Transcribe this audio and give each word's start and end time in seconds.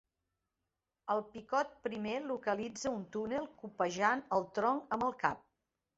El 1.15 1.19
picot 1.33 1.75
primer 1.89 2.15
localitza 2.31 2.95
un 2.95 3.03
túnel 3.17 3.47
copejant 3.65 4.25
el 4.39 4.49
tronc 4.57 4.97
amb 4.97 5.11
el 5.11 5.15
cap. 5.27 5.45